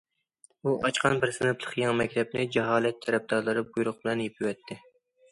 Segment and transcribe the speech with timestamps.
[0.67, 4.79] ئۇ ئاچقان بىر سىنىپلىق يېڭى مەكتەپنى جاھالەت تەرەپدارلىرى بۇيرۇق بىلەن يېپىۋەتتى.